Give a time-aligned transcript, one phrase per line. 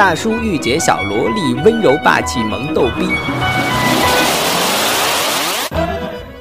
[0.00, 3.06] 大叔、御姐、小萝莉、温柔、霸气、萌、逗逼，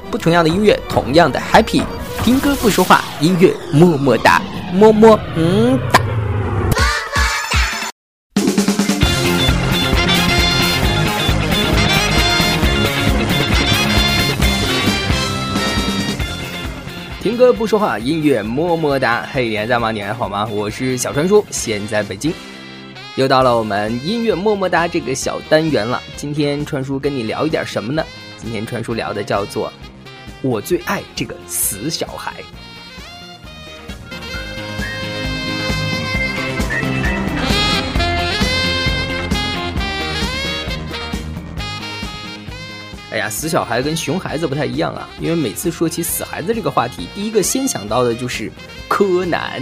[0.10, 1.84] 不同样的音乐，同样的 happy。
[2.24, 4.42] 听歌不说话，音乐么么哒，
[4.74, 5.78] 么么嗯
[6.72, 7.90] 哒，么么哒。
[17.22, 19.28] 听歌不说话，音乐么么哒。
[19.34, 19.92] 嘿，还在吗？
[19.92, 20.48] 你还好吗？
[20.50, 22.34] 我是小传说，现在北京。
[23.16, 28.04] 又到了我们音乐么么哒这个小单元了，今天川叔跟你聊一点什么呢？
[28.42, 29.72] 今天川叔聊的叫做
[30.44, 32.34] “我最爱这个死小孩”。
[43.12, 48.52] 哎呀，死小孩跟熊孩子不太一样啊，因为每次说起死孩子这个话题，第一个先想到的就是
[48.88, 49.62] 柯南。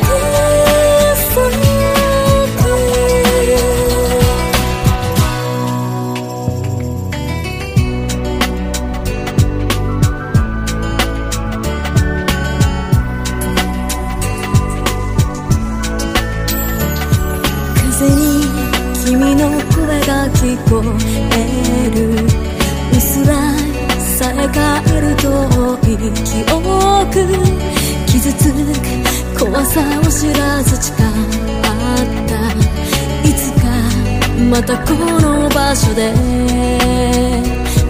[34.56, 36.12] またこの場所で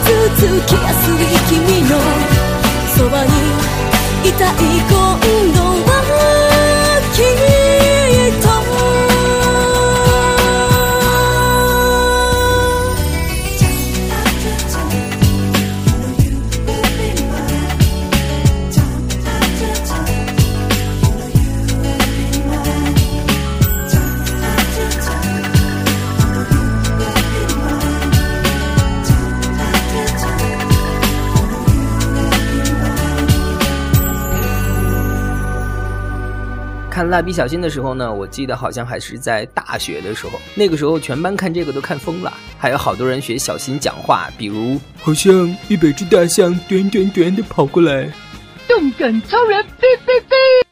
[0.07, 1.13] 続きやすい
[1.49, 1.97] 君の
[2.95, 3.31] そばに
[4.29, 4.55] いたい
[4.87, 5.14] 声
[36.95, 48.09] 看《蜡笔小新》的时候呢，我记得好像还是在大学的时候，那个时候全班看这个都看疯了，还有好多人学小新讲话，比如好像一百只大象卷卷卷的跑过来，
[48.69, 50.64] 动感超人飞飞飞。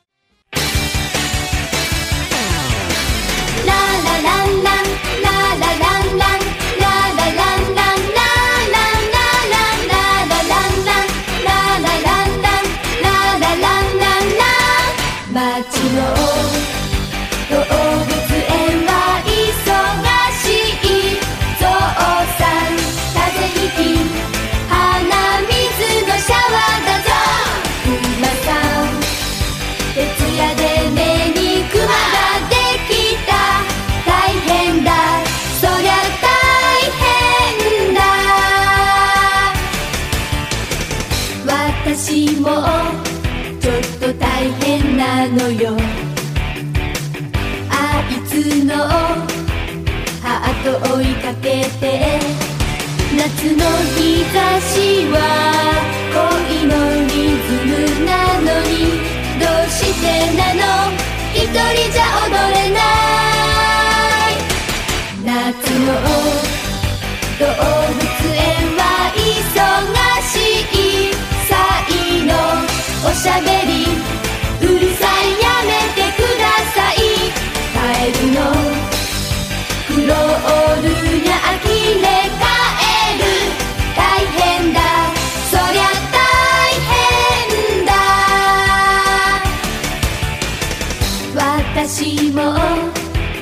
[91.85, 92.41] 私も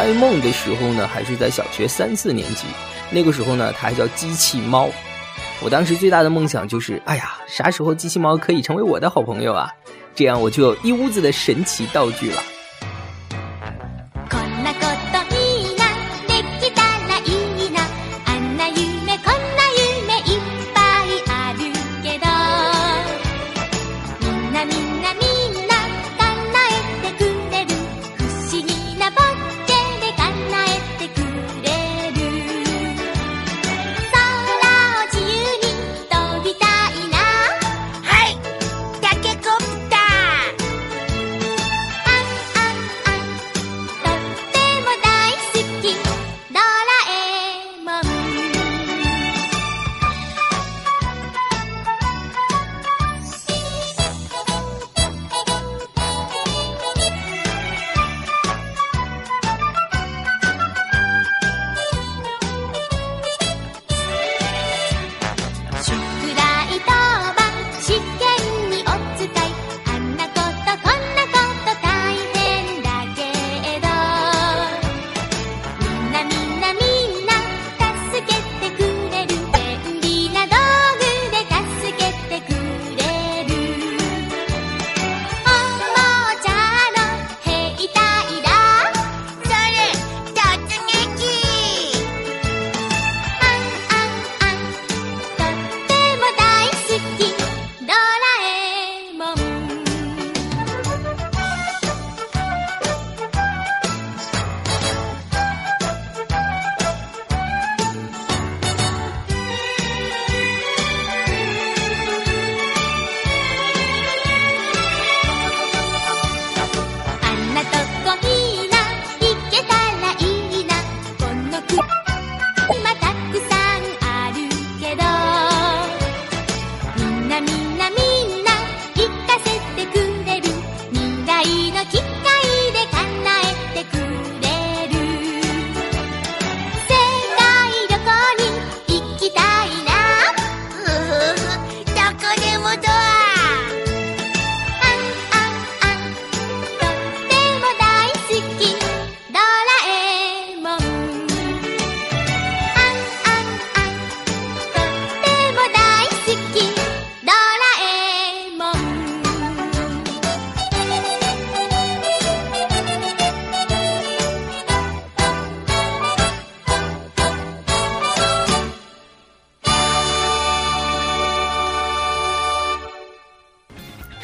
[0.04, 2.66] 开梦的时候呢，还是在小学三四年级，
[3.12, 4.90] 那个时候呢，它还叫机器猫。
[5.62, 9.70] 我当时最大的梦想就是，哎呀，啥时候机器猫可以成为我的好朋友啊？
[10.16, 12.42] 这样我就有一屋子的神奇道具了。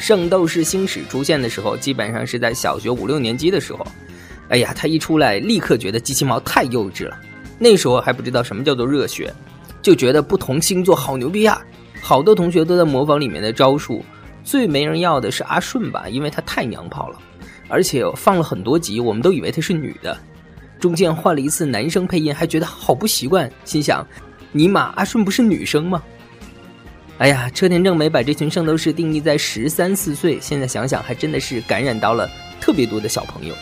[0.00, 3.84] 圣斗士星矢出现的时候，基本上是在小学五六年级的时候。
[4.48, 7.18] 哎呀，他一出来，立刻觉得机器猫太幼稚了。
[7.58, 9.32] 那时候还不知道什么叫做热血，
[9.82, 11.60] 就觉得不同星座好牛逼呀。
[12.00, 14.02] 好多同学都在模仿里面的招数。
[14.44, 17.18] 最没人要的是阿顺吧，因为他太娘炮了。
[17.68, 20.16] 而且放了很多集，我们都以为他是女的。
[20.78, 24.06] 中间换了一次男生配音，还觉得好不习惯，心想：
[24.52, 26.00] 尼玛，阿顺不是女生吗？
[27.18, 33.54] 哎呀，车田正美把这群圣斗士定义在十三四岁，现在想想还真的是感染到了特别多的小朋友。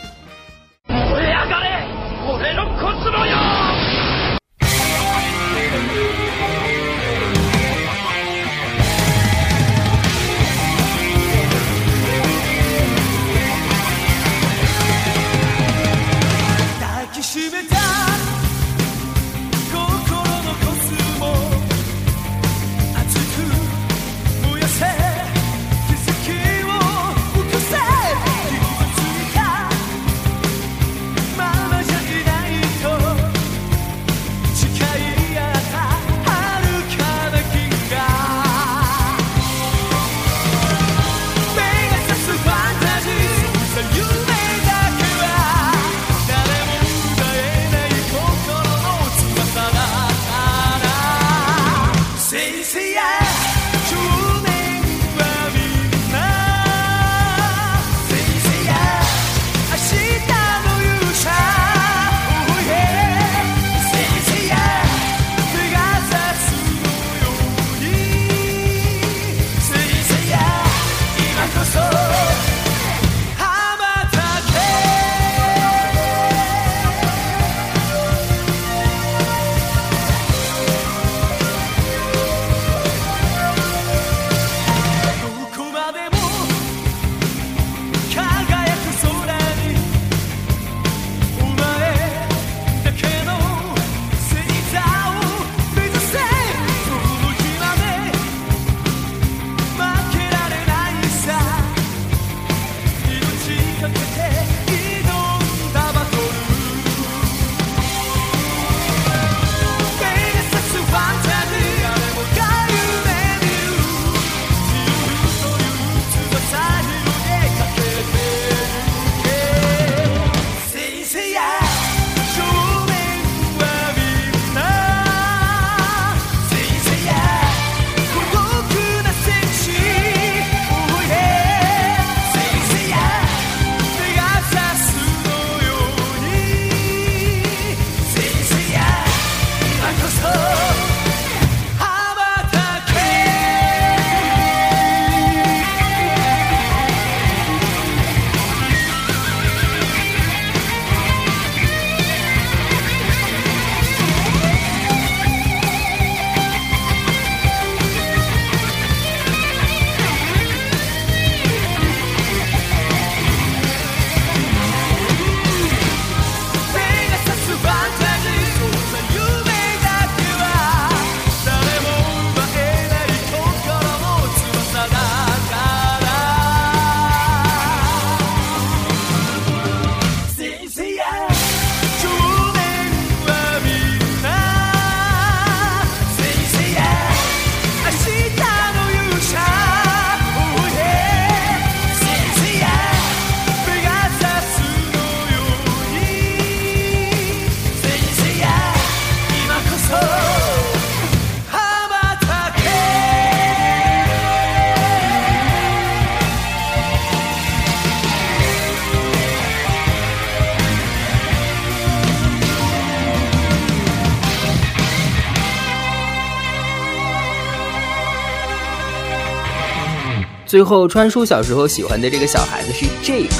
[220.46, 223.30] 最后，川叔小时候喜欢的这个小孩子是这个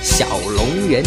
[0.00, 1.02] 小龙人。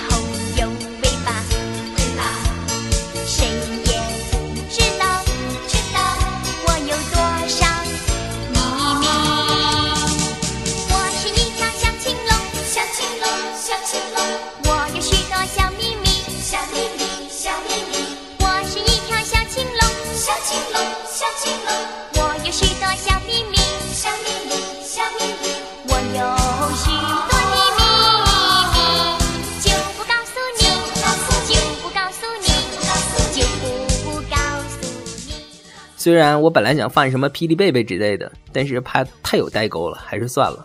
[36.06, 40.64] 虽然我本来想放什么《霹雳贝贝》之类的，但是怕太有代沟了，还是算了。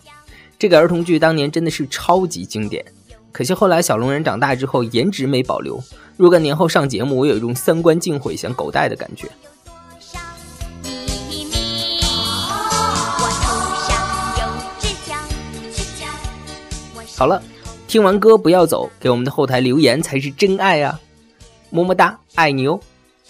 [0.59, 2.85] 这个儿童剧当年真的是超级经典，
[3.33, 5.83] 可惜后来小龙人长大之后颜值没保留，
[6.19, 9.27] 若干年后上节目，我有一种三观尽毁、想狗带的感觉。
[17.17, 17.43] 好了，
[17.89, 21.01] 听完歌不要走，给我们的后台留言才是真爱啊！
[21.71, 22.79] 么么哒，爱你哦！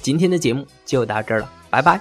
[0.02, 1.48] 今天的节目就到这儿了。
[1.70, 2.00] 拜拜。